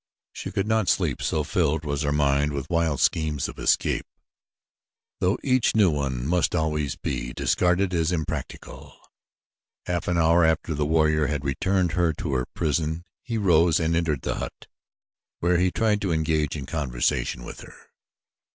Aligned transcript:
She 0.33 0.49
could 0.51 0.65
not 0.65 0.89
sleep 0.89 1.21
so 1.21 1.43
filled 1.43 1.85
was 1.85 2.01
her 2.01 2.11
mind 2.11 2.53
with 2.53 2.71
wild 2.71 2.99
schemes 2.99 3.47
of 3.47 3.59
escape 3.59 4.07
though 5.19 5.37
each 5.43 5.75
new 5.75 5.91
one 5.91 6.25
must 6.25 6.55
always 6.55 6.95
be 6.95 7.33
discarded 7.33 7.93
as 7.93 8.11
impractical. 8.11 8.97
Half 9.85 10.07
an 10.07 10.17
hour 10.17 10.43
after 10.43 10.73
the 10.73 10.87
warrior 10.87 11.27
had 11.27 11.45
returned 11.45 11.91
her 11.91 12.13
to 12.13 12.33
her 12.33 12.47
prison 12.47 13.05
he 13.21 13.37
rose 13.37 13.79
and 13.79 13.95
entered 13.95 14.23
the 14.23 14.37
hut, 14.37 14.65
where 15.39 15.59
he 15.59 15.69
tried 15.69 16.01
to 16.01 16.11
engage 16.11 16.55
in 16.55 16.65
conversation 16.65 17.43
with 17.43 17.59
her. 17.59 17.75